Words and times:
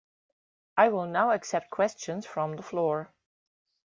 I 0.77 0.87
will 0.89 1.05
now 1.05 1.29
accept 1.29 1.69
questions 1.69 2.25
from 2.25 2.55
the 2.55 2.63
floor. 2.63 3.13